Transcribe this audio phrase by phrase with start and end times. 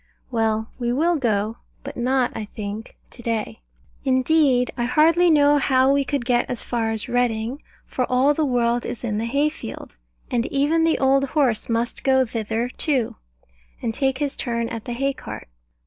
[0.31, 3.61] Well, we will go: but not, I think, to day.
[4.03, 8.43] Indeed I hardly know how we could get as far as Reading; for all the
[8.43, 9.97] world is in the hay field,
[10.31, 13.17] and even the old horse must go thither too,
[13.79, 15.47] and take his turn at the hay cart.